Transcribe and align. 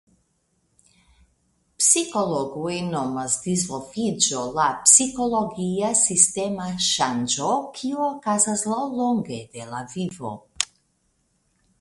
Psikologoj 1.87 2.77
nomas 2.93 3.35
"disvolviĝo" 3.43 4.41
la 4.55 4.65
psikologia 4.87 5.93
sistema 6.01 6.71
ŝanĝo 6.87 7.51
kiu 7.77 8.03
okazas 8.09 8.65
laŭlonge 8.75 9.43
de 9.57 9.69
la 9.77 9.85
vivo. 9.95 10.35